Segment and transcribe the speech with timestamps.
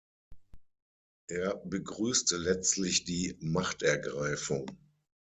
[1.27, 4.65] Er begrüßte letztlich die „Machtergreifung“.